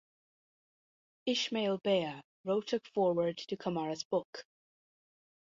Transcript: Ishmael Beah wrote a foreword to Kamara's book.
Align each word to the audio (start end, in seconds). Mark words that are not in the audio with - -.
Ishmael 1.27 1.77
Beah 1.77 2.23
wrote 2.43 2.73
a 2.73 2.79
foreword 2.95 3.37
to 3.37 3.55
Kamara's 3.55 4.03
book. 4.03 4.47